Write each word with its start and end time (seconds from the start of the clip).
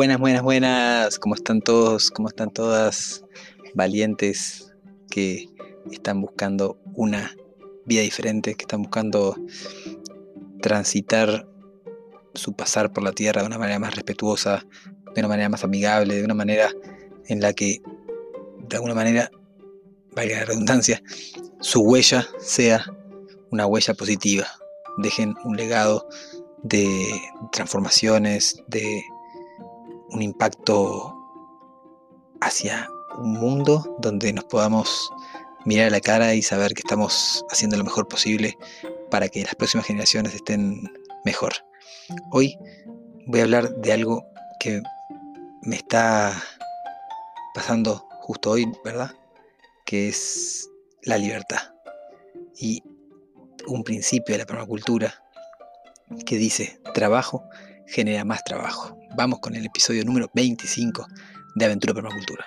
Buenas, 0.00 0.18
buenas, 0.18 0.42
buenas. 0.42 1.18
¿Cómo 1.18 1.34
están 1.34 1.60
todos? 1.60 2.10
¿Cómo 2.10 2.28
están 2.28 2.50
todas? 2.50 3.22
Valientes 3.74 4.72
que 5.10 5.46
están 5.92 6.22
buscando 6.22 6.78
una 6.94 7.36
vida 7.84 8.00
diferente, 8.00 8.54
que 8.54 8.62
están 8.62 8.80
buscando 8.80 9.36
transitar 10.62 11.46
su 12.32 12.54
pasar 12.54 12.94
por 12.94 13.04
la 13.04 13.12
tierra 13.12 13.42
de 13.42 13.48
una 13.48 13.58
manera 13.58 13.78
más 13.78 13.94
respetuosa, 13.94 14.64
de 15.14 15.20
una 15.20 15.28
manera 15.28 15.50
más 15.50 15.64
amigable, 15.64 16.16
de 16.16 16.24
una 16.24 16.32
manera 16.32 16.70
en 17.26 17.42
la 17.42 17.52
que, 17.52 17.82
de 18.70 18.76
alguna 18.76 18.94
manera, 18.94 19.30
valga 20.16 20.38
la 20.38 20.44
redundancia, 20.46 21.02
su 21.60 21.82
huella 21.82 22.26
sea 22.38 22.86
una 23.50 23.66
huella 23.66 23.92
positiva. 23.92 24.46
Dejen 24.96 25.34
un 25.44 25.58
legado 25.58 26.08
de 26.62 26.88
transformaciones, 27.52 28.62
de 28.66 29.02
un 30.12 30.22
impacto 30.22 31.16
hacia 32.40 32.88
un 33.18 33.32
mundo 33.32 33.96
donde 34.00 34.32
nos 34.32 34.44
podamos 34.44 35.10
mirar 35.64 35.88
a 35.88 35.90
la 35.90 36.00
cara 36.00 36.34
y 36.34 36.42
saber 36.42 36.74
que 36.74 36.80
estamos 36.80 37.44
haciendo 37.50 37.76
lo 37.76 37.84
mejor 37.84 38.08
posible 38.08 38.56
para 39.10 39.28
que 39.28 39.42
las 39.42 39.54
próximas 39.54 39.86
generaciones 39.86 40.34
estén 40.34 40.90
mejor. 41.24 41.52
Hoy 42.30 42.56
voy 43.26 43.40
a 43.40 43.44
hablar 43.44 43.74
de 43.76 43.92
algo 43.92 44.24
que 44.58 44.82
me 45.62 45.76
está 45.76 46.32
pasando 47.54 48.08
justo 48.20 48.50
hoy, 48.50 48.70
¿verdad? 48.84 49.12
Que 49.84 50.08
es 50.08 50.68
la 51.02 51.18
libertad. 51.18 51.74
Y 52.56 52.82
un 53.66 53.84
principio 53.84 54.34
de 54.34 54.38
la 54.38 54.46
permacultura 54.46 55.22
que 56.26 56.36
dice, 56.36 56.80
trabajo 56.94 57.44
genera 57.86 58.24
más 58.24 58.42
trabajo. 58.44 58.99
Vamos 59.20 59.40
con 59.40 59.54
el 59.54 59.66
episodio 59.66 60.02
número 60.02 60.30
25 60.32 61.06
de 61.54 61.64
Aventura 61.66 61.92
Permacultura. 61.92 62.46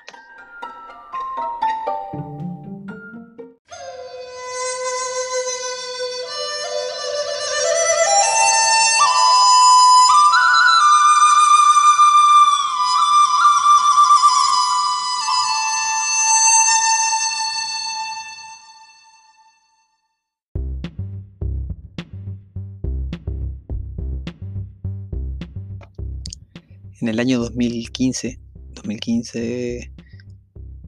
En 27.03 27.09
el 27.09 27.19
año 27.19 27.39
2015, 27.39 28.39
2015, 28.75 29.91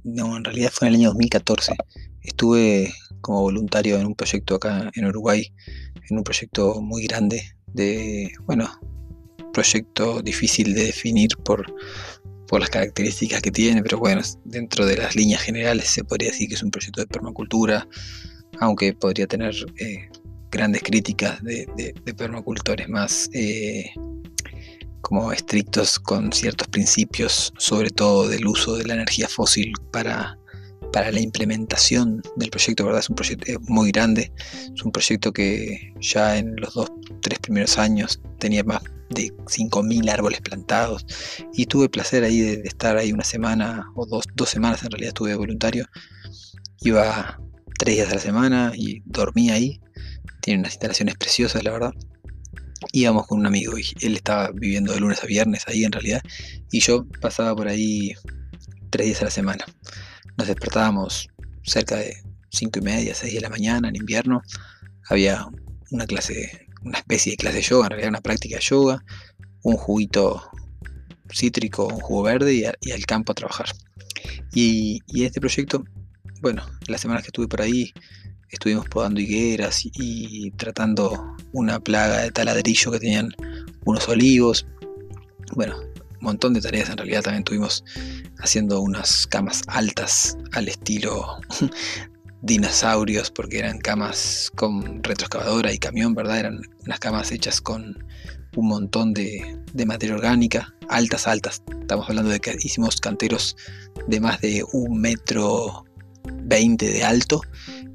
no, 0.05 0.37
en 0.37 0.45
realidad 0.45 0.71
fue 0.71 0.87
en 0.87 0.93
el 0.93 1.01
año 1.01 1.09
2014, 1.09 1.75
estuve 2.21 2.93
como 3.19 3.41
voluntario 3.41 3.99
en 3.99 4.05
un 4.05 4.15
proyecto 4.15 4.55
acá 4.55 4.89
en 4.95 5.05
Uruguay, 5.07 5.51
en 6.09 6.17
un 6.17 6.23
proyecto 6.23 6.81
muy 6.81 7.03
grande 7.03 7.43
de, 7.67 8.31
bueno, 8.45 8.71
proyecto 9.51 10.21
difícil 10.21 10.73
de 10.73 10.85
definir 10.85 11.31
por, 11.43 11.65
por 12.47 12.61
las 12.61 12.69
características 12.69 13.41
que 13.41 13.51
tiene, 13.51 13.83
pero 13.83 13.99
bueno, 13.99 14.21
dentro 14.45 14.85
de 14.85 14.95
las 14.95 15.17
líneas 15.17 15.41
generales 15.41 15.89
se 15.89 16.05
podría 16.05 16.29
decir 16.29 16.47
que 16.47 16.55
es 16.55 16.63
un 16.63 16.71
proyecto 16.71 17.01
de 17.01 17.07
permacultura, 17.07 17.85
aunque 18.61 18.93
podría 18.93 19.27
tener 19.27 19.53
eh, 19.79 20.07
grandes 20.49 20.81
críticas 20.81 21.43
de, 21.43 21.93
permacultores 22.15 22.87
más 22.87 23.29
eh, 23.33 23.91
como 25.05 25.31
estrictos 25.31 25.99
con 25.99 26.31
ciertos 26.31 26.67
principios, 26.67 27.53
sobre 27.59 27.91
todo 27.91 28.27
del 28.27 28.47
uso 28.47 28.75
de 28.75 28.85
la 28.85 28.95
energía 28.95 29.27
fósil 29.29 29.71
para, 29.91 30.39
para 30.91 31.11
la 31.11 31.19
implementación 31.19 32.23
del 32.35 32.49
proyecto, 32.49 32.85
¿verdad? 32.85 33.01
Es 33.01 33.09
un 33.11 33.15
proyecto 33.15 33.45
muy 33.67 33.91
grande, 33.91 34.31
es 34.73 34.81
un 34.81 34.91
proyecto 34.91 35.31
que 35.31 35.93
ya 36.01 36.39
en 36.39 36.55
los 36.55 36.73
dos, 36.73 36.91
tres 37.21 37.37
primeros 37.37 37.77
años 37.77 38.19
tenía 38.39 38.63
más 38.63 38.81
de 39.11 39.31
5.000 39.45 40.09
árboles 40.09 40.41
plantados 40.41 41.05
y 41.53 41.67
tuve 41.67 41.87
placer 41.87 42.23
ahí 42.23 42.39
de, 42.39 42.61
estar 42.63 42.97
ahí 42.97 43.13
una 43.13 43.23
semana 43.23 43.91
o 43.93 44.07
dos, 44.07 44.25
dos 44.33 44.49
semanas 44.49 44.81
en 44.81 44.89
realidad 44.89 45.09
estuve 45.09 45.35
voluntario, 45.35 45.85
iba 46.81 47.39
tres 47.77 47.97
días 47.97 48.09
a 48.11 48.15
la 48.15 48.21
semana 48.21 48.71
y 48.73 49.03
dormía 49.05 49.53
ahí, 49.53 49.79
tiene 50.41 50.61
unas 50.61 50.73
instalaciones 50.73 51.15
preciosas 51.15 51.63
la 51.63 51.71
verdad 51.73 51.93
íbamos 52.91 53.27
con 53.27 53.39
un 53.39 53.45
amigo 53.45 53.77
y 53.77 53.85
él 54.01 54.15
estaba 54.15 54.51
viviendo 54.51 54.93
de 54.93 54.99
lunes 54.99 55.23
a 55.23 55.27
viernes 55.27 55.63
ahí 55.67 55.83
en 55.83 55.91
realidad 55.91 56.21
y 56.71 56.79
yo 56.79 57.05
pasaba 57.21 57.55
por 57.55 57.67
ahí 57.67 58.13
tres 58.89 59.07
días 59.07 59.21
a 59.21 59.25
la 59.25 59.31
semana. 59.31 59.65
Nos 60.37 60.47
despertábamos 60.47 61.29
cerca 61.63 61.97
de 61.97 62.15
cinco 62.49 62.79
y 62.79 62.83
media, 62.83 63.15
seis 63.15 63.33
de 63.33 63.41
la 63.41 63.49
mañana 63.49 63.89
en 63.89 63.95
invierno. 63.95 64.41
Había 65.09 65.47
una 65.91 66.05
clase, 66.05 66.67
una 66.83 66.99
especie 66.99 67.31
de 67.33 67.37
clase 67.37 67.57
de 67.57 67.63
yoga, 67.63 67.85
en 67.85 67.89
realidad 67.91 68.09
una 68.09 68.21
práctica 68.21 68.55
de 68.57 68.61
yoga, 68.61 69.03
un 69.63 69.77
juguito 69.77 70.49
cítrico, 71.33 71.87
un 71.87 71.99
jugo 71.99 72.23
verde 72.23 72.53
y, 72.53 72.91
al 72.91 73.05
campo 73.05 73.31
a 73.31 73.35
trabajar. 73.35 73.67
Y, 74.53 74.99
y 75.07 75.25
este 75.25 75.39
proyecto, 75.39 75.83
bueno, 76.41 76.65
las 76.87 77.01
semanas 77.01 77.23
que 77.23 77.27
estuve 77.27 77.47
por 77.47 77.61
ahí 77.61 77.93
estuvimos 78.55 78.87
podando 78.89 79.21
higueras 79.21 79.81
y, 79.83 80.51
tratando 80.51 81.35
una 81.51 81.79
plaga 81.79 82.21
de 82.21 82.31
taladrillo 82.31 82.91
que 82.91 82.99
tenían 82.99 83.29
unos 83.85 84.07
olivos. 84.09 84.65
Bueno, 85.53 85.77
un 85.77 86.21
montón 86.21 86.53
de 86.53 86.61
tareas 86.61 86.89
en 86.89 86.97
realidad 86.97 87.21
también 87.21 87.41
estuvimos 87.41 87.83
haciendo 88.39 88.81
unas 88.81 89.27
camas 89.27 89.61
altas 89.67 90.37
al 90.53 90.67
estilo 90.67 91.39
dinosaurios 92.41 93.31
porque 93.31 93.59
eran 93.59 93.79
camas 93.79 94.51
con 94.55 95.03
retroexcavadora 95.03 95.71
y 95.71 95.77
camión, 95.77 96.13
¿verdad? 96.13 96.39
Eran 96.39 96.61
unas 96.85 96.99
camas 96.99 97.31
hechas 97.31 97.61
con 97.61 98.03
un 98.55 98.67
montón 98.67 99.13
de, 99.13 99.59
de 99.73 99.85
materia 99.85 100.15
orgánica, 100.15 100.73
altas, 100.89 101.27
altas. 101.27 101.61
Estamos 101.81 102.09
hablando 102.09 102.31
de 102.31 102.39
que 102.39 102.55
hicimos 102.59 102.99
canteros 103.01 103.55
de 104.07 104.19
más 104.19 104.41
de 104.41 104.63
un 104.73 104.99
metro 104.99 105.85
20 106.45 106.89
de 106.91 107.03
alto 107.03 107.41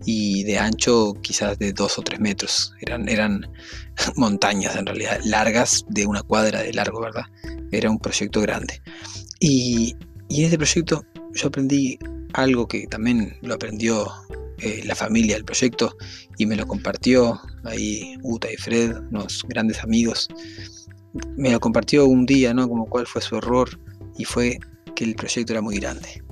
y 0.04 0.44
de 0.44 0.58
ancho 0.58 1.14
quizás 1.20 1.58
de 1.58 1.72
2 1.72 1.98
o 1.98 2.02
3 2.02 2.20
metros. 2.20 2.74
Eran, 2.80 3.08
eran 3.08 3.46
montañas 4.16 4.76
en 4.76 4.86
realidad, 4.86 5.20
largas 5.24 5.84
de 5.88 6.06
una 6.06 6.22
cuadra 6.22 6.62
de 6.62 6.72
largo, 6.72 7.00
¿verdad? 7.00 7.24
Era 7.70 7.90
un 7.90 7.98
proyecto 7.98 8.40
grande. 8.40 8.80
Y, 9.40 9.96
en 10.28 10.44
ese 10.44 10.56
proyecto 10.56 11.04
yo 11.34 11.48
aprendí 11.48 11.98
algo 12.34 12.68
que 12.68 12.86
también 12.86 13.36
lo 13.42 13.54
aprendió 13.54 14.08
eh, 14.58 14.82
la 14.84 14.94
familia 14.94 15.34
del 15.34 15.44
proyecto 15.44 15.96
y 16.38 16.46
me 16.46 16.54
lo 16.54 16.66
compartió 16.66 17.40
ahí 17.64 18.16
Uta 18.22 18.52
y 18.52 18.56
Fred, 18.56 18.96
unos 19.10 19.44
grandes 19.48 19.82
amigos. 19.82 20.28
Me 21.36 21.50
lo 21.50 21.58
compartió 21.58 22.06
un 22.06 22.26
día, 22.26 22.54
¿no? 22.54 22.68
Como 22.68 22.86
cuál 22.86 23.06
fue 23.06 23.22
su 23.22 23.36
error 23.36 23.80
y 24.16 24.24
fue 24.24 24.58
que 24.94 25.04
el 25.04 25.16
proyecto 25.16 25.52
era 25.52 25.62
muy 25.62 25.78
grande. 25.78 26.22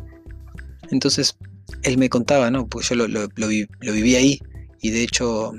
Entonces 0.90 1.36
él 1.82 1.98
me 1.98 2.08
contaba, 2.08 2.50
¿no? 2.50 2.68
Porque 2.68 2.88
yo 2.88 2.94
lo, 2.94 3.08
lo, 3.08 3.48
viví 3.48 4.14
ahí 4.16 4.40
y 4.80 4.90
de 4.90 5.02
hecho 5.02 5.52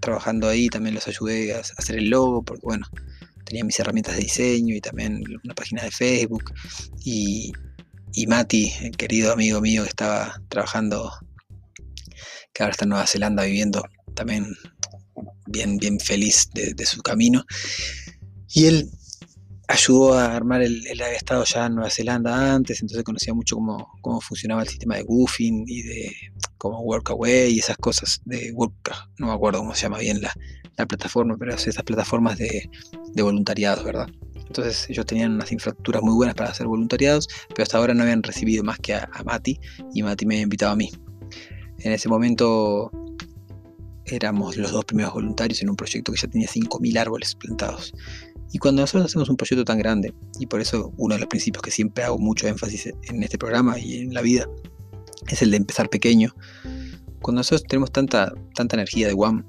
trabajando 0.00 0.48
ahí 0.48 0.68
también 0.68 0.94
los 0.94 1.06
ayudé 1.06 1.54
a 1.54 1.60
hacer 1.60 1.96
el 1.96 2.10
logo 2.10 2.42
porque 2.42 2.62
bueno, 2.64 2.86
tenía 3.44 3.64
mis 3.64 3.78
herramientas 3.78 4.16
de 4.16 4.22
diseño 4.22 4.74
y 4.74 4.80
también 4.80 5.22
una 5.44 5.54
página 5.54 5.82
de 5.82 5.90
Facebook 5.90 6.52
y, 7.04 7.52
y 8.12 8.26
Mati, 8.26 8.72
el 8.80 8.96
querido 8.96 9.32
amigo 9.32 9.60
mío 9.60 9.82
que 9.84 9.90
estaba 9.90 10.40
trabajando, 10.48 11.12
que 12.52 12.62
ahora 12.62 12.72
está 12.72 12.84
en 12.84 12.90
Nueva 12.90 13.06
Zelanda 13.06 13.44
viviendo 13.44 13.84
también 14.14 14.46
bien, 15.46 15.76
bien 15.76 16.00
feliz 16.00 16.48
de 16.52 16.86
su 16.86 17.02
camino. 17.02 17.44
Y 18.54 18.66
él 18.66 18.90
ayudó 19.72 20.14
a 20.14 20.34
armar 20.34 20.62
el, 20.62 20.86
el, 20.86 21.02
había 21.02 21.16
estado 21.16 21.44
ya 21.44 21.66
en 21.66 21.74
Nueva 21.74 21.90
Zelanda 21.90 22.54
antes, 22.54 22.80
entonces 22.80 23.04
conocía 23.04 23.34
mucho 23.34 23.56
cómo, 23.56 23.92
cómo 24.00 24.20
funcionaba 24.20 24.62
el 24.62 24.68
sistema 24.68 24.96
de 24.96 25.02
goofing 25.02 25.64
y 25.66 25.82
de 25.82 26.12
cómo 26.58 26.80
workaway 26.80 27.52
y 27.52 27.58
esas 27.58 27.76
cosas 27.76 28.20
de 28.24 28.52
work, 28.52 28.92
no 29.18 29.28
me 29.28 29.32
acuerdo 29.32 29.60
cómo 29.60 29.74
se 29.74 29.82
llama 29.82 29.98
bien 29.98 30.20
la, 30.20 30.32
la 30.76 30.86
plataforma, 30.86 31.36
pero 31.38 31.54
esas 31.54 31.82
plataformas 31.82 32.38
de, 32.38 32.68
de 33.14 33.22
voluntariados, 33.22 33.84
¿verdad? 33.84 34.08
Entonces 34.46 34.90
ellos 34.90 35.06
tenían 35.06 35.32
unas 35.32 35.50
infraestructuras 35.50 36.02
muy 36.02 36.14
buenas 36.14 36.34
para 36.34 36.50
hacer 36.50 36.66
voluntariados, 36.66 37.28
pero 37.48 37.62
hasta 37.62 37.78
ahora 37.78 37.94
no 37.94 38.02
habían 38.02 38.22
recibido 38.22 38.62
más 38.62 38.78
que 38.78 38.94
a, 38.94 39.08
Mati 39.24 39.58
y 39.94 40.02
Mati 40.02 40.26
me 40.26 40.34
había 40.34 40.42
invitado 40.42 40.72
a 40.72 40.76
mí. 40.76 40.90
En 41.78 41.92
ese 41.92 42.08
momento 42.08 42.90
éramos 44.04 44.56
los 44.56 44.72
dos 44.72 44.84
primeros 44.84 45.14
voluntarios 45.14 45.62
en 45.62 45.70
un 45.70 45.76
proyecto 45.76 46.12
que 46.12 46.18
ya 46.20 46.28
tenía 46.28 46.48
5.000 46.48 46.98
árboles 46.98 47.34
plantados. 47.34 47.94
Y 48.52 48.58
cuando 48.58 48.82
nosotros 48.82 49.06
hacemos 49.06 49.28
un 49.30 49.36
proyecto 49.36 49.64
tan 49.64 49.78
grande, 49.78 50.14
y 50.38 50.46
por 50.46 50.60
eso 50.60 50.92
uno 50.98 51.14
de 51.14 51.20
los 51.20 51.28
principios 51.28 51.62
que 51.62 51.70
siempre 51.70 52.04
hago 52.04 52.18
mucho 52.18 52.46
énfasis 52.46 52.92
en 53.04 53.22
este 53.22 53.38
programa 53.38 53.78
y 53.78 53.98
en 53.98 54.14
la 54.14 54.20
vida, 54.20 54.46
es 55.28 55.42
el 55.42 55.50
de 55.50 55.56
empezar 55.56 55.88
pequeño. 55.88 56.34
Cuando 57.22 57.40
nosotros 57.40 57.64
tenemos 57.64 57.90
tanta, 57.92 58.32
tanta 58.54 58.76
energía 58.76 59.06
de 59.06 59.14
WAM 59.14 59.44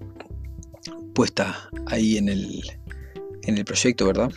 puesta 1.13 1.69
ahí 1.87 2.17
en 2.17 2.29
el, 2.29 2.61
en 3.43 3.57
el 3.57 3.65
proyecto, 3.65 4.05
¿verdad? 4.05 4.31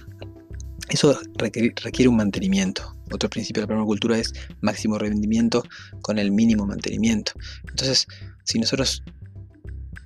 Eso 0.89 1.19
requiere, 1.37 2.09
un 2.09 2.17
mantenimiento. 2.17 2.95
Otro 3.13 3.29
principio 3.29 3.61
de 3.61 3.65
la 3.65 3.69
permacultura 3.69 4.19
es 4.19 4.33
máximo 4.61 4.99
rendimiento 4.99 5.63
con 6.01 6.19
el 6.19 6.31
mínimo 6.31 6.67
mantenimiento. 6.67 7.33
Entonces, 7.69 8.07
si 8.45 8.59
nosotros 8.59 9.03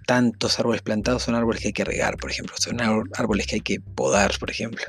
tantos 0.06 0.58
árboles 0.58 0.82
plantados 0.82 1.22
son 1.22 1.34
árboles 1.34 1.60
que 1.60 1.68
hay 1.68 1.72
que 1.72 1.84
regar, 1.84 2.16
por 2.16 2.30
ejemplo, 2.30 2.54
son 2.58 2.80
árboles 2.80 3.46
que 3.46 3.56
hay 3.56 3.60
que 3.60 3.80
podar, 3.80 4.38
por 4.38 4.50
ejemplo. 4.50 4.84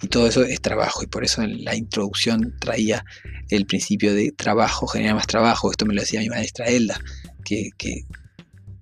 Y 0.00 0.08
todo 0.08 0.26
eso 0.26 0.42
es 0.42 0.60
trabajo, 0.60 1.02
y 1.02 1.06
por 1.06 1.24
eso 1.24 1.42
en 1.42 1.64
la 1.64 1.74
introducción 1.74 2.54
traía 2.60 3.04
el 3.50 3.66
principio 3.66 4.14
de 4.14 4.32
trabajo 4.32 4.86
genera 4.86 5.14
más 5.14 5.26
trabajo. 5.26 5.70
Esto 5.70 5.86
me 5.86 5.94
lo 5.94 6.00
decía 6.00 6.20
mi 6.20 6.28
maestra 6.28 6.66
Elda, 6.66 7.00
que, 7.44 7.70
que 7.76 8.04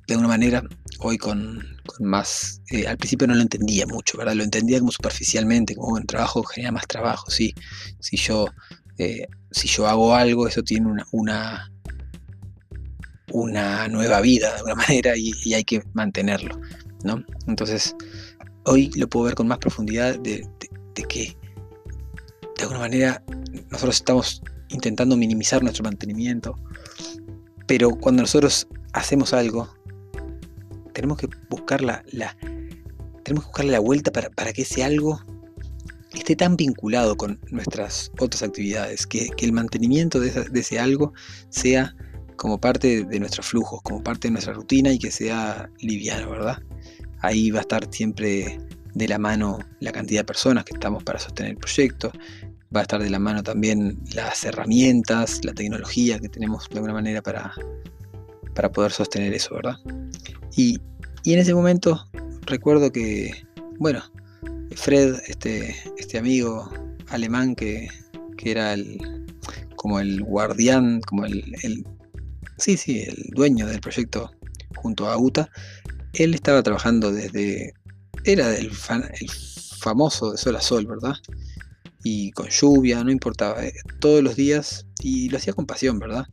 de 0.06 0.14
alguna 0.14 0.28
manera 0.28 0.62
hoy 0.99 1.19
con, 1.19 1.64
más, 1.99 2.61
eh, 2.70 2.87
al 2.87 2.96
principio 2.96 3.26
no 3.26 3.34
lo 3.34 3.43
entendía 3.43 3.87
mucho, 3.87 4.19
¿verdad? 4.19 4.34
Lo 4.34 4.44
entendía 4.44 4.78
como 4.78 4.93
superficialmente, 4.93 5.75
como 5.75 5.99
el 5.99 6.06
trabajo 6.06 6.43
genera 6.43 6.72
más 6.72 6.87
trabajo, 6.87 7.31
sí. 7.31 7.55
Si 8.00 8.17
yo, 8.17 8.46
eh, 8.99 9.26
si 9.50 9.69
yo 9.69 9.87
hago 9.87 10.14
algo, 10.14 10.46
eso 10.46 10.62
tiene 10.62 10.87
una, 10.87 11.06
una, 11.12 11.72
una 13.32 13.88
nueva 13.88 14.21
vida 14.21 14.50
de 14.50 14.56
alguna 14.56 14.75
manera 14.88 15.17
y, 15.17 15.32
hay 15.55 15.65
que 15.65 15.82
mantenerlo, 15.93 16.61
¿no? 17.05 17.25
Entonces, 17.47 17.94
hoy 18.65 18.91
lo 18.97 19.09
puedo 19.09 19.27
ver 19.27 19.35
con 19.35 19.49
más 19.49 19.59
profundidad 19.59 20.19
de, 20.19 20.47
que 21.09 21.37
de 22.56 22.62
alguna 22.62 22.81
manera 22.81 23.23
nosotros 23.71 23.97
estamos 23.97 24.43
intentando 24.69 25.17
minimizar 25.17 25.62
nuestro 25.62 25.82
mantenimiento, 25.82 26.56
pero 27.67 27.91
cuando 27.91 28.23
nosotros 28.23 28.69
hacemos 28.93 29.32
algo, 29.32 29.73
tenemos 30.93 31.19
que 31.19 31.29
buscar 31.49 31.81
la, 31.81 32.05
tenemos 33.23 33.44
que 33.44 33.49
buscarle 33.49 33.73
la 33.73 33.81
vuelta 33.81 34.12
para, 34.12 34.53
que 34.53 34.62
ese 34.62 34.85
algo 34.85 35.25
esté 36.12 36.37
tan 36.37 36.56
vinculado 36.56 37.17
con 37.17 37.41
nuestras 37.50 38.11
otras 38.19 38.43
actividades, 38.43 39.06
que, 39.06 39.31
el 39.38 39.53
mantenimiento 39.53 40.21
de, 40.21 40.47
ese 40.53 40.79
algo 40.79 41.12
sea 41.49 41.94
como 42.41 42.59
parte 42.59 43.05
de 43.05 43.21
nuestros 43.21 43.49
flujos, 43.49 43.83
como 43.83 44.03
parte 44.03 44.29
de 44.29 44.33
nuestra 44.33 44.55
rutina 44.55 44.91
y 44.91 44.99
que 44.99 45.11
sea 45.11 45.69
liviano, 45.81 46.31
¿verdad? 46.31 46.63
Ahí 47.19 47.51
va 47.51 47.59
a 47.59 47.61
estar 47.61 47.87
siempre 47.93 48.59
de 48.95 49.09
la 49.09 49.19
mano 49.19 49.59
la 49.81 49.93
cantidad 49.93 50.21
de 50.21 50.25
personas 50.25 50.65
que 50.65 50.73
estamos 50.73 51.05
para 51.05 51.19
sostener 51.19 51.51
el 51.51 51.59
proyecto, 51.59 52.11
va 52.75 52.81
a 52.81 52.83
estar 52.85 53.03
de 53.03 53.11
la 53.11 53.19
mano 53.19 53.43
también 53.43 53.99
las 54.15 54.43
herramientas, 54.43 55.45
la 55.45 55.53
tecnología 55.53 56.19
que 56.19 56.31
tenemos 56.31 56.67
de 56.71 56.77
alguna 56.77 56.95
manera 56.95 57.21
para, 57.21 57.53
para 58.55 58.73
poder 58.73 58.93
sostener 58.93 59.35
eso, 59.35 59.57
¿verdad? 59.57 59.77
Y, 60.57 60.81
en 61.27 61.41
ese 61.41 61.53
momento 61.53 62.07
recuerdo 62.47 62.91
que, 62.91 63.33
bueno, 63.79 64.03
Fred, 64.77 65.17
este, 65.29 65.77
este 65.99 66.17
amigo 66.17 66.73
alemán 67.09 67.55
que, 67.55 67.91
era 68.43 68.73
el, 68.73 69.27
como 69.77 70.01
el 70.01 70.23
guardián, 70.23 71.03
como 71.03 71.27
el, 71.27 71.45
sí, 72.61 72.77
sí, 72.77 73.01
el 73.01 73.31
dueño 73.35 73.67
del 73.67 73.81
proyecto 73.81 74.31
junto 74.77 75.09
a 75.09 75.19
UTA, 75.19 75.51
él 76.12 76.35
estaba 76.35 76.62
trabajando 76.62 77.12
desde, 77.12 77.75
era 78.25 78.49
del 78.49 78.67
el 78.67 79.31
famoso 79.81 80.33
de 80.33 80.39
sol 80.39 80.57
a 80.57 80.61
sol, 80.61 80.87
¿verdad? 80.87 81.15
Y 82.05 82.31
con 82.33 82.49
lluvia, 82.49 83.03
no 83.03 83.11
importaba, 83.11 83.65
eh, 83.65 83.73
todos 83.99 84.23
los 84.23 84.37
días, 84.37 84.87
y 85.03 85.29
lo 85.29 85.39
hacía 85.39 85.53
con 85.53 85.67
pasión, 85.67 85.99
¿verdad? 85.99 86.27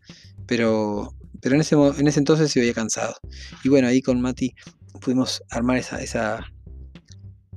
Pero 0.45 1.13
pero 1.41 1.55
en 1.55 1.61
ese, 1.61 1.75
en 1.75 2.07
ese 2.07 2.19
entonces 2.19 2.51
se 2.51 2.59
veía 2.59 2.73
cansado. 2.73 3.15
Y 3.63 3.69
bueno, 3.69 3.87
ahí 3.87 4.01
con 4.01 4.21
Mati 4.21 4.53
pudimos 5.01 5.43
armar 5.49 5.77
esa, 5.77 6.01
esa, 6.01 6.45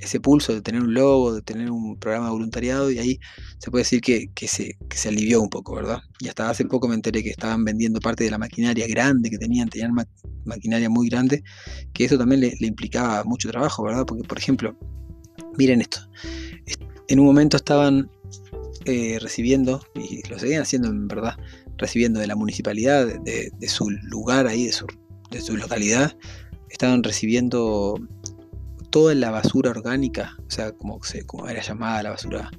ese 0.00 0.20
pulso 0.20 0.54
de 0.54 0.62
tener 0.62 0.82
un 0.82 0.94
logo, 0.94 1.34
de 1.34 1.42
tener 1.42 1.70
un 1.70 1.98
programa 1.98 2.26
de 2.26 2.32
voluntariado, 2.32 2.90
y 2.90 2.98
ahí 2.98 3.20
se 3.58 3.70
puede 3.70 3.82
decir 3.82 4.00
que, 4.00 4.30
se, 4.46 4.76
alivió 5.08 5.40
un 5.40 5.50
poco, 5.50 5.74
¿verdad? 5.74 6.00
Y 6.20 6.28
hasta 6.28 6.48
hace 6.50 6.64
poco 6.64 6.88
me 6.88 6.94
enteré 6.94 7.22
que 7.22 7.30
estaban 7.30 7.64
vendiendo 7.64 8.00
parte 8.00 8.24
de 8.24 8.30
la 8.30 8.38
maquinaria 8.38 8.86
grande 8.88 9.30
que 9.30 9.38
tenían, 9.38 9.68
tenían 9.68 9.92
maquinaria 10.44 10.88
muy 10.88 11.08
grande, 11.08 11.42
que 11.92 12.04
eso 12.04 12.16
también 12.18 12.40
le, 12.40 12.54
implicaba 12.60 13.24
mucho 13.24 13.50
trabajo, 13.50 13.84
¿verdad? 13.84 14.04
Porque, 14.06 14.24
por 14.24 14.38
ejemplo, 14.38 14.76
miren 15.58 15.80
esto, 15.80 16.00
en 17.08 17.20
un 17.20 17.26
momento 17.26 17.56
estaban 17.56 18.10
eh, 18.86 19.18
recibiendo, 19.20 19.82
y 19.94 20.26
lo 20.28 20.38
seguían 20.38 20.62
haciendo 20.62 20.88
en 20.88 21.06
verdad, 21.08 21.36
recibiendo 21.76 22.20
de 22.20 22.26
la 22.26 22.36
municipalidad, 22.36 23.06
de, 23.06 23.68
su 23.68 23.90
lugar 23.90 24.46
ahí, 24.46 24.66
de 24.66 24.72
su, 24.72 24.86
de 25.30 25.40
su, 25.40 25.56
localidad, 25.56 26.16
estaban 26.70 27.02
recibiendo 27.02 27.96
toda 28.90 29.14
la 29.14 29.30
basura 29.30 29.70
orgánica, 29.70 30.36
o 30.46 30.50
sea, 30.50 30.72
como, 30.72 31.00
como 31.26 31.48
era 31.48 31.62
llamada 31.62 32.02
la 32.02 32.10
basura, 32.10 32.50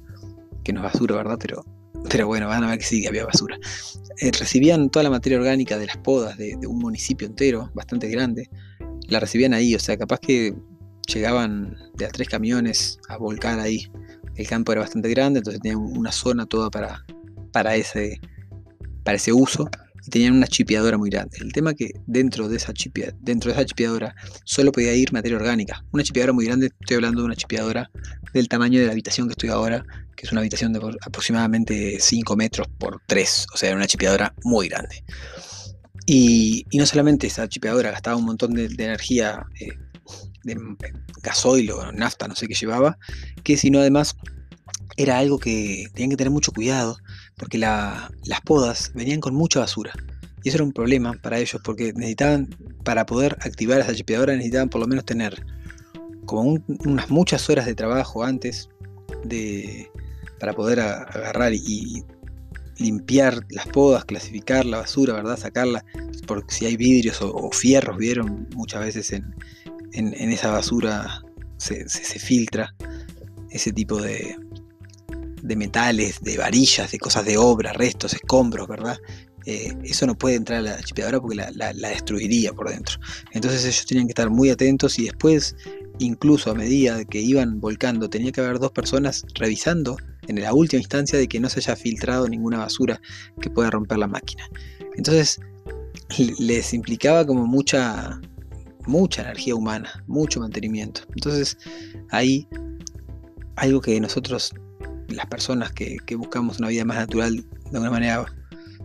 que 0.64 0.72
no 0.72 0.80
es 0.80 0.92
basura, 0.92 1.16
¿verdad? 1.16 1.38
Pero, 1.40 1.64
pero 2.08 2.26
bueno, 2.26 2.48
van 2.48 2.64
a 2.64 2.70
ver 2.70 2.78
que 2.78 2.84
sí, 2.84 3.02
que 3.02 3.08
había 3.08 3.24
basura. 3.24 3.58
Eh, 4.20 4.30
recibían 4.32 4.90
toda 4.90 5.04
la 5.04 5.10
materia 5.10 5.38
orgánica 5.38 5.78
de 5.78 5.86
las 5.86 5.96
podas 5.98 6.36
de, 6.36 6.56
un 6.66 6.78
municipio 6.78 7.26
entero, 7.26 7.70
bastante 7.74 8.08
grande, 8.08 8.48
la 9.08 9.20
recibían 9.20 9.54
ahí, 9.54 9.74
o 9.74 9.78
sea, 9.78 9.96
capaz 9.96 10.20
que 10.20 10.54
llegaban 11.06 11.76
de 11.94 12.06
a 12.06 12.08
tres 12.08 12.28
camiones 12.28 12.98
a 13.08 13.16
volcar 13.16 13.60
ahí. 13.60 13.90
El 14.34 14.48
campo 14.48 14.72
era 14.72 14.80
bastante 14.80 15.10
grande, 15.10 15.40
entonces 15.40 15.60
tenían 15.60 15.78
una 15.80 16.10
zona 16.10 16.46
toda 16.46 16.70
para, 16.70 17.04
para 17.52 17.76
ese, 17.76 18.20
para 19.04 19.16
ese 19.16 19.32
uso 19.32 19.68
tenían 20.10 20.34
una 20.34 20.46
chipeadora 20.46 20.98
muy 20.98 21.10
grande. 21.10 21.38
El 21.40 21.52
tema 21.52 21.74
que 21.74 21.92
dentro 22.06 22.48
de 22.48 22.56
esa 22.56 22.72
dentro 23.20 23.50
de 23.50 23.58
esa 23.58 23.64
chipeadora 23.64 24.14
solo 24.44 24.72
podía 24.72 24.94
ir 24.94 25.12
materia 25.12 25.36
orgánica. 25.36 25.84
Una 25.92 26.02
chipeadora 26.02 26.32
muy 26.32 26.46
grande, 26.46 26.70
estoy 26.80 26.96
hablando 26.96 27.20
de 27.20 27.26
una 27.26 27.36
chipeadora 27.36 27.90
del 28.32 28.48
tamaño 28.48 28.80
de 28.80 28.86
la 28.86 28.92
habitación 28.92 29.28
que 29.28 29.32
estoy 29.32 29.50
ahora, 29.50 29.84
que 30.16 30.26
es 30.26 30.32
una 30.32 30.40
habitación 30.40 30.72
de 30.72 30.80
aproximadamente 31.02 31.98
5 32.00 32.36
metros 32.36 32.68
por 32.78 33.00
3, 33.06 33.46
o 33.54 33.56
sea, 33.56 33.68
era 33.68 33.76
una 33.76 33.86
chipeadora 33.86 34.34
muy 34.44 34.68
grande. 34.68 35.04
Y, 36.06 36.66
no 36.72 36.84
solamente 36.86 37.28
esa 37.28 37.48
chipeadora 37.48 37.90
gastaba 37.90 38.16
un 38.16 38.24
montón 38.24 38.54
de, 38.54 38.64
energía 38.64 39.46
eh, 39.60 39.68
de 40.42 40.56
gasoil 41.22 41.70
o 41.70 41.92
nafta, 41.92 42.26
no 42.26 42.34
sé 42.34 42.48
qué 42.48 42.54
llevaba, 42.54 42.98
que 43.44 43.56
sino 43.56 43.78
además 43.78 44.16
era 44.96 45.18
algo 45.18 45.38
que 45.38 45.86
tenían 45.94 46.10
que 46.10 46.16
tener 46.16 46.30
mucho 46.30 46.52
cuidado, 46.52 46.96
porque 47.36 47.58
las 47.58 48.40
podas 48.44 48.92
venían 48.94 49.20
con 49.20 49.34
mucha 49.34 49.60
basura. 49.60 49.92
Y 50.44 50.48
eso 50.48 50.58
era 50.58 50.64
un 50.64 50.72
problema 50.72 51.14
para 51.22 51.38
ellos, 51.38 51.60
porque 51.64 51.92
necesitaban, 51.92 52.48
para 52.84 53.06
poder 53.06 53.36
activar 53.40 53.80
esa 53.80 53.94
chipeadora, 53.94 54.32
necesitaban 54.34 54.68
por 54.68 54.80
lo 54.80 54.86
menos 54.86 55.04
tener 55.04 55.44
como 56.26 56.58
unas 56.84 57.10
muchas 57.10 57.48
horas 57.48 57.66
de 57.66 57.74
trabajo 57.74 58.24
antes 58.24 58.68
de, 59.24 59.90
para 60.38 60.52
poder 60.52 60.80
agarrar 60.80 61.52
y, 61.54 62.04
limpiar 62.78 63.46
las 63.50 63.68
podas, 63.68 64.04
clasificar 64.04 64.64
la 64.64 64.78
basura, 64.78 65.12
¿verdad? 65.12 65.38
Sacarla, 65.38 65.84
porque 66.26 66.52
si 66.52 66.66
hay 66.66 66.76
vidrios 66.76 67.20
o, 67.20 67.50
fierros, 67.52 67.96
vieron 67.96 68.48
muchas 68.56 68.80
veces 68.80 69.12
en, 69.12 69.34
esa 69.92 70.50
basura 70.50 71.22
se 71.58 71.86
filtra 72.18 72.74
ese 73.50 73.72
tipo 73.72 74.00
de, 74.00 74.34
de 75.42 75.56
metales, 75.56 76.20
de 76.22 76.38
varillas, 76.38 76.90
de 76.90 76.98
cosas 76.98 77.24
de 77.24 77.36
obra, 77.36 77.72
restos, 77.72 78.14
escombros, 78.14 78.68
¿verdad? 78.68 78.98
Eh, 79.44 79.76
eso 79.82 80.06
no 80.06 80.16
puede 80.16 80.36
entrar 80.36 80.60
a 80.60 80.62
la 80.62 80.82
chipeadora 80.82 81.20
porque 81.20 81.36
la, 81.36 81.72
destruiría 81.72 82.52
por 82.52 82.70
dentro. 82.70 82.98
Entonces 83.32 83.64
ellos 83.64 83.86
tenían 83.86 84.06
que 84.06 84.12
estar 84.12 84.30
muy 84.30 84.50
atentos 84.50 84.98
y 84.98 85.04
después, 85.04 85.56
incluso 85.98 86.50
a 86.50 86.54
medida 86.54 87.04
que 87.04 87.20
iban 87.20 87.60
volcando, 87.60 88.08
tenía 88.08 88.30
que 88.30 88.40
haber 88.40 88.60
dos 88.60 88.70
personas 88.70 89.24
revisando 89.34 89.96
en 90.28 90.40
la 90.40 90.54
última 90.54 90.80
instancia 90.80 91.18
de 91.18 91.26
que 91.26 91.40
no 91.40 91.48
se 91.48 91.58
haya 91.58 91.74
filtrado 91.74 92.28
ninguna 92.28 92.58
basura 92.58 93.00
que 93.40 93.50
pueda 93.50 93.70
romper 93.70 93.98
la 93.98 94.06
máquina. 94.06 94.48
Entonces 94.96 95.40
les 96.38 96.72
implicaba 96.72 97.26
como 97.26 97.46
mucha, 97.46 98.20
mucha 98.86 99.22
energía 99.22 99.56
humana, 99.56 100.04
mucho 100.06 100.38
mantenimiento. 100.38 101.02
Entonces 101.16 101.58
ahí 102.10 102.46
algo 103.56 103.80
que 103.80 104.00
nosotros 104.00 104.54
las 105.12 105.26
personas 105.26 105.72
que, 105.72 105.98
buscamos 106.16 106.58
una 106.58 106.68
vida 106.68 106.84
más 106.84 106.96
natural, 106.96 107.36
de 107.36 107.68
alguna 107.72 107.90
manera 107.90 108.24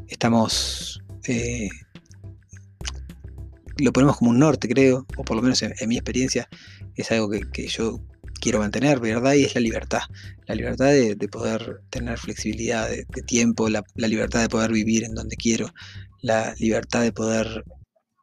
estamos, 0.07 1.01
eh, 1.27 1.69
lo 3.77 3.91
ponemos 3.91 4.17
como 4.17 4.31
un 4.31 4.39
norte, 4.39 4.67
creo, 4.67 5.05
o 5.17 5.24
por 5.24 5.36
lo 5.36 5.43
menos 5.43 5.62
en, 5.62 5.74
mi 5.88 5.96
experiencia, 5.96 6.48
es 6.96 7.12
algo 7.12 7.29
que, 7.29 7.67
yo 7.67 8.00
quiero 8.39 8.60
mantener, 8.60 9.00
¿verdad? 9.00 9.34
Y 9.34 9.43
es 9.43 9.55
la 9.55 9.62
libertad. 9.62 10.01
La 10.46 10.55
libertad 10.55 10.88
de, 10.88 11.15
poder 11.27 11.81
tener 11.89 12.17
flexibilidad 12.17 12.89
de, 12.89 13.05
tiempo, 13.24 13.69
la, 13.69 13.84
libertad 13.96 14.41
de 14.41 14.50
poder 14.50 14.72
vivir 14.72 15.03
en 15.03 15.13
donde 15.13 15.36
quiero, 15.36 15.74
la 16.22 16.55
libertad 16.60 17.01
de 17.01 17.12
poder 17.12 17.63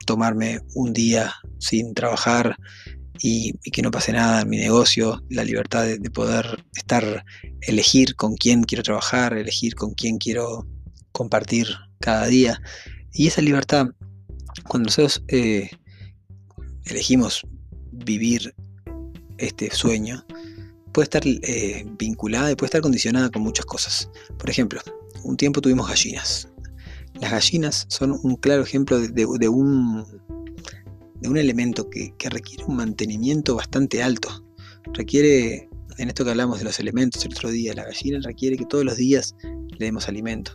tomarme 0.07 0.61
un 0.75 0.93
día 0.93 1.35
sin 1.59 1.95
trabajar 1.95 2.57
y, 3.21 3.53
que 3.71 3.83
no 3.83 3.91
pase 3.91 4.13
nada 4.13 4.43
en 4.43 4.49
mi 4.49 4.59
negocio, 4.59 5.23
la 5.31 5.45
libertad 5.45 5.85
de, 5.85 6.11
poder 6.11 6.65
estar, 6.77 7.25
elegir 7.63 8.17
con 8.17 8.37
quién 8.37 8.65
quiero 8.65 8.83
trabajar, 8.83 9.37
elegir 9.37 9.75
con 9.75 9.95
quién 9.95 10.19
quiero 10.19 10.67
compartir 11.13 11.69
cada 12.01 12.27
día. 12.27 12.61
Y 13.13 13.29
esa 13.29 13.41
libertad, 13.41 13.87
cuando 14.69 14.89
nosotros 14.89 15.23
eh, 15.29 15.71
elegimos 16.87 17.47
vivir 17.93 18.55
este 19.39 19.71
sueño, 19.71 20.25
puede 20.93 21.05
estar 21.05 21.23
eh, 21.27 21.85
vinculada 21.99 22.51
y 22.51 22.57
puede 22.57 22.69
estar 22.69 22.81
condicionada 22.81 23.31
con 23.31 23.43
muchas 23.43 23.67
cosas. 23.67 24.09
Por 24.39 24.49
ejemplo, 24.49 24.81
un 25.25 25.37
tiempo 25.37 25.61
tuvimos 25.61 25.89
gallinas. 25.89 26.49
Las 27.21 27.31
gallinas 27.31 27.87
son 27.89 28.19
un 28.23 28.37
claro 28.37 28.63
ejemplo 28.63 28.99
de, 28.99 29.49
un, 29.49 30.05
de 31.25 31.31
un 31.31 31.39
elemento 31.39 31.89
que, 31.89 32.13
requiere 32.29 32.65
un 32.65 32.77
mantenimiento 32.77 33.57
bastante 33.57 34.03
alto. 34.03 34.45
Requiere, 34.93 35.71
en 35.97 36.09
esto 36.09 36.23
que 36.23 36.31
hablamos 36.31 36.59
de 36.59 36.65
los 36.65 36.79
elementos 36.79 37.25
el 37.25 37.33
otro 37.33 37.51
día, 37.51 37.73
la 37.73 37.85
gallina 37.85 38.21
requiere 38.23 38.59
que 38.59 38.67
todos 38.67 38.85
los 38.85 38.99
días 38.99 39.35
le 39.43 39.87
demos 39.87 40.07
alimento. 40.07 40.53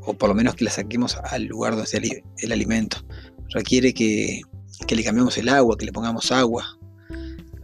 O 0.00 0.14
por 0.14 0.30
lo 0.30 0.34
menos 0.34 0.54
que 0.54 0.64
la 0.64 0.70
saquemos 0.70 1.18
al 1.30 1.44
lugar 1.44 1.76
donde 1.76 1.84
está 1.84 1.98
el 2.38 2.52
alimento. 2.52 3.04
Requiere 3.50 3.92
que, 3.92 4.40
que 4.86 4.96
le 4.96 5.04
cambiemos 5.04 5.36
el 5.36 5.50
agua, 5.50 5.76
que 5.76 5.84
le 5.84 5.92
pongamos 5.92 6.32
agua. 6.32 6.78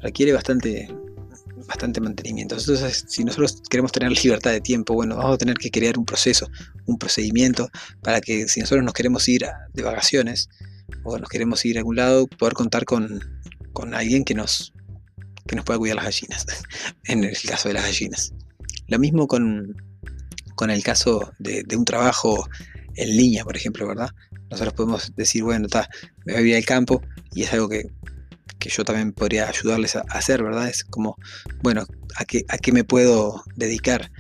Requiere 0.03 0.35
bastante, 0.35 0.95
bastante 1.67 1.99
mantenimiento. 2.03 2.57
Entonces, 2.59 3.07
si 3.09 3.25
nosotros 3.25 3.63
queremos 3.71 3.91
tener 3.91 4.13
libertad 4.23 4.51
de 4.51 4.61
tiempo, 4.61 4.93
bueno, 4.93 5.17
vamos 5.17 5.37
a 5.37 5.39
tener 5.39 5.57
que 5.57 5.71
crear 5.71 5.97
un 5.97 6.05
proceso, 6.05 6.47
un 6.85 6.99
procedimiento 6.99 7.71
para 8.03 8.21
que 8.21 8.49
si 8.49 8.61
nosotros 8.61 8.85
nos 8.85 8.93
queremos 8.93 9.27
ir 9.31 9.47
de 9.73 9.83
vacaciones 9.83 10.51
o 11.05 11.19
nos 11.19 11.29
queremos 11.29 11.65
ir 11.65 11.77
a 11.77 11.81
algún 11.81 11.97
lado, 11.97 12.27
poder 12.27 12.55
contar 12.55 12.85
con, 12.85 13.21
alguien 13.93 14.25
que 14.25 14.35
nos, 14.35 14.73
que 15.47 15.57
nos 15.57 15.65
pueda 15.65 15.79
cuidar 15.79 15.97
las 15.97 16.05
gallinas, 16.07 16.47
en 17.05 17.25
el 17.25 17.37
caso 17.43 17.69
de 17.69 17.75
las 17.75 17.85
gallinas. 17.85 18.33
Lo 18.89 18.99
mismo 18.99 19.27
con, 19.27 19.75
con 20.55 20.71
el 20.71 20.83
caso 20.83 21.33
de, 21.39 21.65
un 21.77 21.85
trabajo 21.85 22.49
en 22.95 23.17
línea, 23.17 23.45
por 23.45 23.57
ejemplo, 23.57 23.87
¿verdad? 23.87 24.11
Nosotros 24.51 24.75
podemos 24.75 25.15
decir, 25.17 25.43
bueno, 25.43 25.67
está, 25.67 25.89
me 26.25 26.35
voy 26.35 26.43
a 26.43 26.47
ir 26.49 26.57
al 26.57 26.65
campo 26.65 27.03
y 27.33 27.43
es 27.43 27.53
algo 27.53 27.69
que, 27.69 27.85
yo 28.61 28.85
también 28.85 29.13
podría 29.13 29.49
ayudarles 29.49 29.97
a, 29.97 30.01
hacer, 30.11 30.43
¿verdad? 30.43 30.69
Es 30.69 30.85
como, 30.85 31.17
bueno, 31.63 31.85
¿a 32.17 32.25
qué, 32.25 32.45
¿a 32.49 32.59
qué 32.59 32.71
me 32.71 32.85
puedo 32.85 33.43
dedicar? 33.57 34.13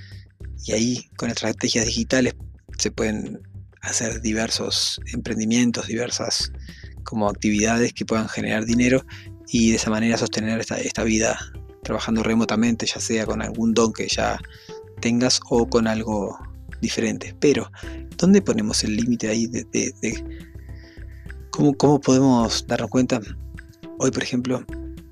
Y 0.64 0.72
ahí 0.72 1.10
con 1.16 1.30
estrategias 1.30 1.86
digitales 1.86 2.34
se 2.78 2.90
pueden 2.90 3.40
hacer 3.82 4.20
diversos 4.20 5.00
emprendimientos, 5.12 5.86
diversas 5.86 6.52
como 7.04 7.28
actividades 7.28 7.92
que 7.92 8.04
puedan 8.04 8.28
generar 8.28 8.64
dinero 8.64 9.04
y 9.48 9.70
de 9.70 9.76
esa 9.76 9.90
manera 9.90 10.16
sostener 10.16 10.60
esta, 10.60 10.80
esta 10.80 11.04
vida 11.04 11.38
trabajando 11.82 12.22
remotamente, 12.22 12.86
ya 12.86 13.00
sea 13.00 13.26
con 13.26 13.42
algún 13.42 13.74
don 13.74 13.92
que 13.92 14.08
ya 14.08 14.38
tengas 15.00 15.40
o 15.50 15.68
con 15.68 15.86
algo 15.86 16.38
diferente. 16.80 17.34
Pero 17.40 17.70
¿Dónde 18.22 18.40
ponemos 18.40 18.84
el 18.84 18.94
límite 18.94 19.28
ahí 19.28 19.48
de, 19.48 19.94
¿cómo, 21.50 21.74
cómo, 21.74 22.00
podemos 22.00 22.64
darnos 22.68 22.88
cuenta? 22.88 23.20
Hoy, 23.98 24.12
por 24.12 24.22
ejemplo, 24.22 24.64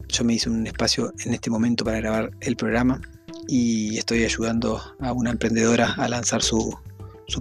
yo 0.08 0.24
me 0.24 0.34
hice 0.34 0.48
un 0.48 0.64
espacio 0.64 1.12
en 1.24 1.34
este 1.34 1.50
momento 1.50 1.84
para 1.84 1.98
grabar 1.98 2.30
el 2.40 2.54
programa 2.54 3.00
y 3.48 3.98
estoy 3.98 4.22
ayudando 4.24 4.80
a 5.00 5.12
una 5.12 5.30
emprendedora 5.30 5.94
a 5.94 6.08
lanzar 6.08 6.40
su, 6.40 6.78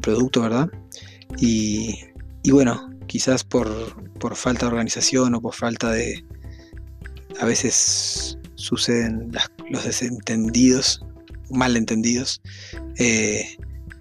producto, 0.02 0.42
¿verdad? 0.42 0.70
Y, 1.38 2.00
bueno, 2.52 2.90
quizás 3.08 3.44
por, 3.44 3.68
falta 4.36 4.66
de 4.66 4.72
organización 4.72 5.36
o 5.36 5.42
por 5.42 5.54
falta 5.54 5.92
de... 5.92 6.24
A 7.40 7.46
veces 7.46 8.38
suceden 8.56 9.32
los 9.70 9.86
desentendidos, 9.86 11.06
malentendidos. 11.50 12.42
Eh, 12.98 13.46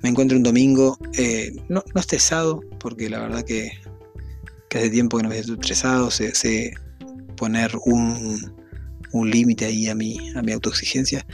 me 0.03 0.09
encuentro 0.09 0.37
un 0.37 0.43
domingo, 0.43 0.99
eh, 1.17 1.53
no, 1.69 1.85
estresado, 1.95 2.61
porque 2.81 3.09
la 3.09 3.21
verdad 3.21 3.45
que, 3.45 3.71
hace 4.75 4.91
tiempo 4.91 5.17
que 5.17 5.23
no 5.23 5.29
me 5.29 5.37
siento 5.37 5.55
estresado, 5.55 6.11
sé, 6.11 6.73
poner 7.37 7.73
un, 7.85 8.57
límite 9.13 9.65
ahí 9.65 9.89
a 9.89 9.95
mi, 9.95 10.17
a 10.37 10.43
mi 10.43 10.53
autoexigencia, 10.53 11.27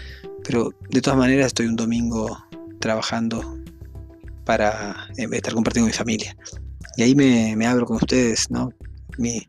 pero 0.42 0.74
de 0.90 1.00
todas 1.00 1.18
maneras 1.18 1.48
estoy 1.48 1.66
un 1.66 1.76
domingo 1.76 2.38
trabajando 2.78 3.53
para 4.44 5.08
estar 5.16 5.54
compartiendo 5.54 5.86
mi 5.86 5.92
familia. 5.92 6.36
Y 6.96 7.02
ahí 7.02 7.14
me, 7.14 7.66
abro 7.66 7.86
con 7.86 7.96
ustedes, 7.96 8.50
¿no? 8.50 8.70
mis 9.16 9.46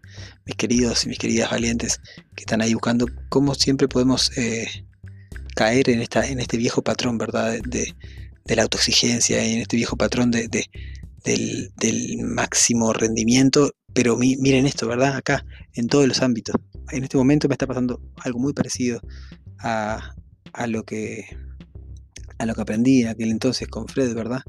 queridos 0.57 1.05
y 1.05 1.09
mis 1.09 1.17
queridas 1.17 1.49
valientes 1.49 1.99
que 2.35 2.43
están 2.43 2.61
ahí 2.61 2.75
buscando 2.75 3.07
cómo 3.29 3.55
siempre 3.55 3.87
podemos 3.87 4.31
eh, 4.37 4.67
caer 5.55 5.89
en, 5.89 6.01
esta, 6.01 6.27
en 6.27 6.39
este 6.39 6.57
viejo 6.57 6.83
patrón, 6.83 7.17
¿verdad? 7.17 7.57
de, 7.65 7.95
la 8.45 8.61
autoexigencia 8.61 9.43
y 9.43 9.55
en 9.55 9.61
este 9.61 9.75
viejo 9.75 9.97
patrón 9.97 10.29
de, 10.29 10.47
del, 11.23 12.19
máximo 12.23 12.93
rendimiento. 12.93 13.71
Pero 13.93 14.17
miren 14.17 14.67
esto, 14.67 14.87
¿verdad? 14.87 15.15
Acá, 15.15 15.45
en 15.73 15.87
todos 15.87 16.07
los 16.07 16.21
ámbitos. 16.21 16.55
En 16.91 17.03
este 17.03 17.17
momento 17.17 17.47
me 17.47 17.53
está 17.53 17.65
pasando 17.65 18.01
algo 18.17 18.39
muy 18.39 18.53
parecido 18.53 18.99
a, 19.59 20.13
lo 20.67 20.83
que 20.83 21.25
aprendí 22.37 23.01
en 23.01 23.07
aquel 23.07 23.31
entonces 23.31 23.67
con 23.67 23.87
Fred, 23.87 24.13
¿verdad? 24.13 24.41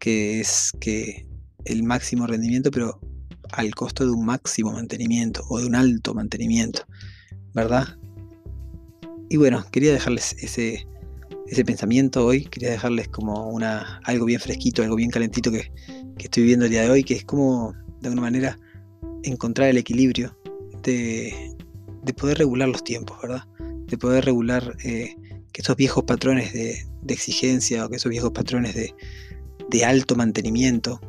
Que 0.00 0.40
es 0.40 0.72
que 0.80 1.26
el 1.64 1.84
máximo 1.84 2.26
rendimiento, 2.26 2.72
pero 2.72 2.98
al 3.52 3.72
costo 3.74 4.04
de 4.04 4.10
un 4.10 4.24
máximo 4.24 4.72
mantenimiento 4.72 5.44
o 5.48 5.60
de 5.60 5.66
un 5.66 5.76
alto 5.76 6.14
mantenimiento, 6.14 6.82
¿verdad? 7.54 7.86
Y 9.28 9.36
bueno, 9.36 9.64
quería 9.70 9.92
dejarles 9.92 10.34
ese, 10.40 10.86
ese 11.46 11.64
pensamiento 11.64 12.24
hoy. 12.24 12.44
Quería 12.44 12.70
dejarles 12.70 13.08
como 13.08 13.48
una, 13.48 14.00
algo 14.04 14.24
bien 14.24 14.40
fresquito, 14.40 14.82
algo 14.82 14.96
bien 14.96 15.10
calentito 15.10 15.50
que, 15.50 15.70
estoy 16.18 16.42
viviendo 16.42 16.66
el 16.66 16.70
día 16.70 16.82
de 16.82 16.90
hoy, 16.90 17.02
que 17.02 17.14
es 17.14 17.24
como, 17.24 17.72
de 18.00 18.08
alguna 18.08 18.22
manera, 18.22 18.58
encontrar 19.22 19.68
el 19.68 19.78
equilibrio 19.78 20.36
de, 20.82 21.56
poder 22.16 22.38
regular 22.38 22.68
los 22.68 22.84
tiempos, 22.84 23.16
¿verdad? 23.22 23.44
De 23.86 23.96
poder 23.96 24.24
regular 24.24 24.76
eh, 24.84 25.14
que 25.52 25.62
esos 25.62 25.76
viejos 25.76 26.04
patrones 26.04 26.52
de, 26.52 26.86
exigencia 27.08 27.86
o 27.86 27.88
que 27.88 27.96
esos 27.96 28.10
viejos 28.10 28.32
patrones 28.32 28.74
de, 28.74 28.94
de 29.70 29.84
alto 29.84 30.16
mantenimiento, 30.16 31.00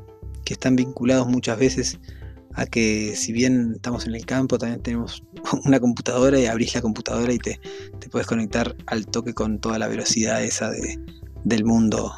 que 0.46 0.54
están 0.54 0.76
vinculados 0.76 1.28
muchas 1.28 1.58
veces 1.58 2.00
a 2.54 2.66
que 2.66 3.16
si 3.16 3.32
bien 3.32 3.74
estamos 3.76 4.06
en 4.08 4.16
el 4.16 4.26
campo, 4.26 4.58
también 4.58 4.82
tenemos 4.82 5.24
una 5.66 5.80
computadora 5.80 6.40
y 6.40 6.46
abrís 6.46 6.76
la 6.76 6.82
computadora 6.82 7.32
y 7.34 7.38
te, 7.38 7.60
te 8.00 8.10
puedes 8.10 8.28
conectar 8.28 8.76
al 8.88 9.06
toque 9.06 9.34
con 9.34 9.60
toda 9.60 9.80
la 9.80 9.88
velocidad 9.88 10.44
esa 10.44 10.70
de, 10.70 11.00
del 11.44 11.66
mundo, 11.66 12.14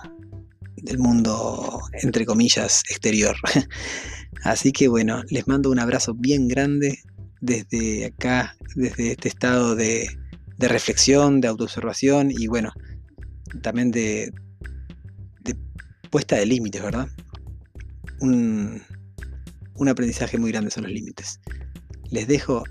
del 0.77 0.97
mundo, 0.97 1.81
entre 2.01 2.25
comillas, 2.25 2.83
exterior. 2.89 3.35
Así 4.43 4.71
que 4.71 4.87
bueno, 4.87 5.23
les 5.29 5.47
mando 5.47 5.71
un 5.71 5.79
abrazo 5.79 6.13
bien 6.13 6.47
grande 6.47 6.99
desde 7.39 8.05
acá, 8.05 8.55
desde 8.75 9.11
este 9.11 9.29
estado 9.29 9.75
de, 9.75 10.07
de 10.57 10.67
reflexión, 10.67 11.41
de 11.41 11.47
autoobservación 11.47 12.31
y 12.31 12.47
bueno, 12.47 12.73
también 13.61 13.91
de, 13.91 14.31
de 14.31 14.42
puesta 16.13 16.35
de 16.35 16.45
límites, 16.45 16.79
¿verdad? 16.79 17.09
Un, 18.19 18.83
un 19.73 19.89
aprendizaje 19.89 20.37
muy 20.37 20.51
grande 20.51 20.69
son 20.69 20.83
los 20.83 20.91
límites. 20.91 21.39
Les 22.11 22.27
dejo 22.27 22.63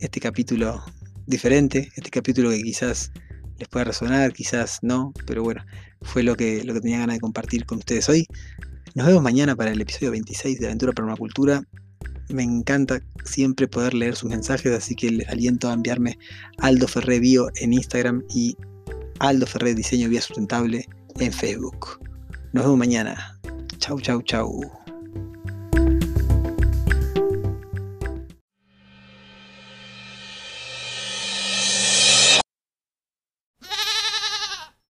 este 0.00 0.18
capítulo 0.18 0.82
diferente, 1.26 1.92
este 1.96 2.08
capítulo 2.08 2.48
que 2.48 2.62
quizás 2.62 3.12
les 3.58 3.68
pueda 3.68 3.84
resonar, 3.84 4.32
quizás 4.32 4.78
no, 4.80 5.12
pero 5.26 5.42
bueno, 5.42 5.62
fue 6.00 6.22
lo 6.22 6.36
que, 6.36 6.64
lo 6.64 6.72
que 6.72 6.80
tenía 6.80 7.00
ganas 7.00 7.16
de 7.16 7.20
compartir 7.20 7.66
con 7.66 7.76
ustedes 7.76 8.08
hoy. 8.08 8.26
Nos 8.94 9.06
vemos 9.06 9.22
mañana 9.22 9.54
para 9.54 9.72
el 9.72 9.80
episodio 9.82 10.12
26 10.12 10.58
de 10.58 10.64
Aventura 10.64 10.94
Permacultura. 10.94 11.62
Me 12.30 12.44
encanta 12.44 13.02
siempre 13.26 13.68
poder 13.68 13.92
leer 13.92 14.16
sus 14.16 14.30
mensajes, 14.30 14.72
así 14.72 14.94
que 14.94 15.10
les 15.10 15.28
aliento 15.28 15.68
a 15.68 15.74
enviarme 15.74 16.18
Aldo 16.60 16.88
Ferré 16.88 17.20
Bio 17.20 17.50
en 17.56 17.74
Instagram 17.74 18.24
y 18.34 18.56
Aldo 19.18 19.46
Ferré 19.46 19.74
Diseño 19.74 20.08
Vía 20.08 20.22
Sustentable 20.22 20.88
en 21.18 21.30
Facebook. 21.30 22.05
Nos 22.52 22.64
vemos 22.64 22.78
mañana. 22.78 23.38
Chau, 23.78 24.00
chau, 24.00 24.22
chau. 24.22 24.85